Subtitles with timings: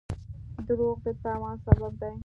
[0.67, 2.13] دروغ د تاوان سبب دی.